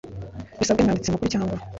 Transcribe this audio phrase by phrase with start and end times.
[0.59, 1.55] bisabwe n umwanditsi mukuru cyangwa